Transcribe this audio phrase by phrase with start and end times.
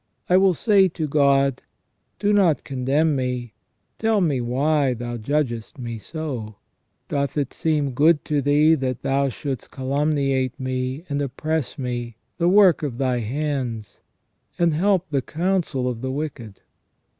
[0.27, 1.61] I will say to God:
[2.17, 6.55] Do not condemn me \ tell me why Thou judgest me so?
[7.07, 12.49] Doth it seem good to Thee that Thou shouldst calumniate me, and oppress me, the
[12.49, 13.99] work of Thy hands,
[14.57, 16.61] and help the counsel of the wicked?"